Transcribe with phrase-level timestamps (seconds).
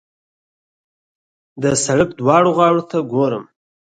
[1.61, 3.43] د سړک دواړو غاړو ته ګورم.